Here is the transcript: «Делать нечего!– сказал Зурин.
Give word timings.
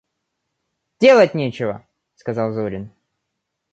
«Делать 0.99 1.35
нечего!– 1.35 1.87
сказал 2.15 2.53
Зурин. 2.53 2.89